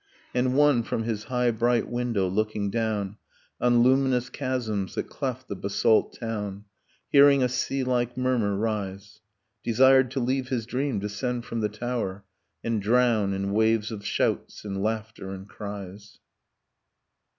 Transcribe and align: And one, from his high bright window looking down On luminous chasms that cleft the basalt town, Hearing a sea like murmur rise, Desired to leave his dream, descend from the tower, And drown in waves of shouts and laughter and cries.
And 0.33 0.55
one, 0.55 0.81
from 0.81 1.03
his 1.03 1.25
high 1.25 1.51
bright 1.51 1.87
window 1.87 2.27
looking 2.27 2.71
down 2.71 3.17
On 3.59 3.83
luminous 3.83 4.31
chasms 4.31 4.95
that 4.95 5.09
cleft 5.11 5.47
the 5.47 5.55
basalt 5.55 6.17
town, 6.19 6.65
Hearing 7.11 7.43
a 7.43 7.47
sea 7.47 7.83
like 7.83 8.17
murmur 8.17 8.55
rise, 8.57 9.21
Desired 9.63 10.09
to 10.09 10.19
leave 10.19 10.47
his 10.47 10.65
dream, 10.65 10.97
descend 10.97 11.45
from 11.45 11.61
the 11.61 11.69
tower, 11.69 12.25
And 12.63 12.81
drown 12.81 13.31
in 13.31 13.51
waves 13.53 13.91
of 13.91 14.03
shouts 14.03 14.65
and 14.65 14.81
laughter 14.81 15.29
and 15.29 15.47
cries. 15.47 16.17